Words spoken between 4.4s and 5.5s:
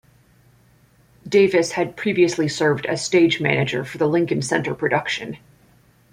Center production.